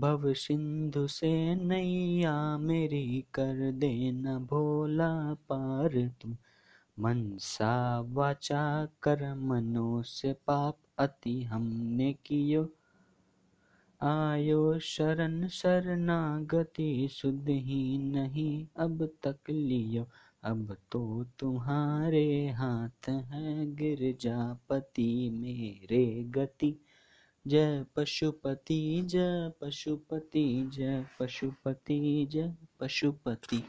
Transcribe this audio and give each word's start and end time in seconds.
भव 0.00 0.32
सिंधु 0.32 1.06
से 1.06 1.54
नैया 1.54 2.58
मेरी 2.58 3.24
कर 3.34 3.72
देना 3.72 4.38
भोला 4.38 5.34
पार 5.34 6.10
तुम। 6.22 6.36
मनसा 7.00 8.00
वाचा 8.00 8.88
कर्मणों 9.02 10.02
से 10.02 10.32
पाप 10.32 10.76
अति 10.98 11.42
हमने 11.42 12.12
कियो। 12.12 12.68
आयो 14.02 14.78
शरण 14.78 15.48
शरणागति 15.48 17.08
शुद्ध 17.12 17.48
ही 17.48 17.98
नहीं 17.98 18.66
अब 18.76 19.08
तक 19.22 19.50
लियो। 19.50 20.06
अब 20.44 20.76
तो 20.92 21.24
तुम्हारे 21.38 22.48
हाथ 22.48 23.08
है 23.08 23.74
गिरजापति 23.74 25.30
मेरे 25.30 26.24
गति। 26.24 26.74
जय 27.46 27.84
पशुपति 27.96 29.02
जय 29.06 29.52
पशुपति 29.60 30.70
जय 30.74 31.04
पशुपति 31.20 32.26
जय 32.30 32.54
पशुपति। 32.80 33.64